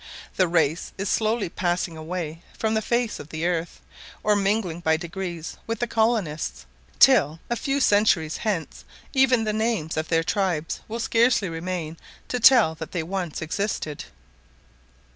[0.35, 3.79] The race is slowly passing away from the face of the earth,
[4.23, 6.65] or mingling by degrees with the colonists,
[6.97, 8.83] till, a few centuries hence,
[9.13, 11.97] even the names of their tribes will scarcely remain
[12.29, 14.05] to tell that they once existed.